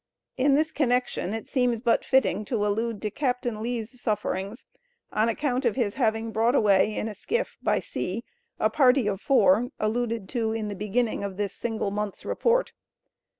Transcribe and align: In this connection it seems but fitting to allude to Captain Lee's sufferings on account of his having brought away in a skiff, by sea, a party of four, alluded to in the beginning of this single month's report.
In 0.35 0.55
this 0.55 0.71
connection 0.71 1.31
it 1.31 1.45
seems 1.45 1.79
but 1.79 2.03
fitting 2.03 2.43
to 2.45 2.65
allude 2.65 3.03
to 3.03 3.11
Captain 3.11 3.61
Lee's 3.61 4.01
sufferings 4.01 4.65
on 5.11 5.29
account 5.29 5.63
of 5.63 5.75
his 5.75 5.93
having 5.93 6.31
brought 6.31 6.55
away 6.55 6.95
in 6.95 7.07
a 7.07 7.13
skiff, 7.13 7.55
by 7.61 7.79
sea, 7.79 8.23
a 8.59 8.67
party 8.71 9.05
of 9.05 9.21
four, 9.21 9.69
alluded 9.79 10.27
to 10.29 10.53
in 10.53 10.69
the 10.69 10.75
beginning 10.75 11.23
of 11.23 11.37
this 11.37 11.53
single 11.53 11.91
month's 11.91 12.25
report. 12.25 12.71